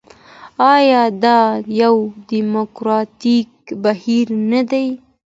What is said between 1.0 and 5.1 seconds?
دا یو ډیموکراټیک بهیر نه دی؟